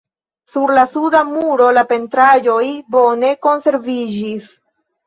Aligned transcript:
Sur 0.53 0.71
la 0.79 0.85
suda 0.93 1.21
muro 1.35 1.67
la 1.79 1.85
pentraĵoj 1.93 2.65
bone 2.99 3.35
konserviĝis. 3.49 4.55